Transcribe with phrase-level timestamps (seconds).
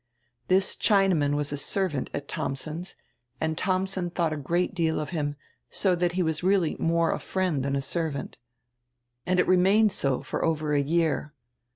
[0.47, 2.95] "This Chinaman was a servant at Thomsen's
[3.39, 5.35] and Thomsen thought a great deal of him,
[5.69, 8.39] so diat he was really more a friend dian a servant.
[9.27, 11.35] And it remained so for over a year.